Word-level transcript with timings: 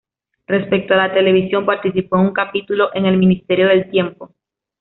Respecto 0.47 0.95
a 0.95 0.97
la 0.97 1.13
televisión, 1.13 1.63
participó 1.63 2.15
en 2.15 2.23
un 2.23 2.33
capítulo 2.33 2.89
en 2.95 3.05
"El 3.05 3.17
ministerio 3.19 3.67
del 3.67 3.91
tiempo". 3.91 4.33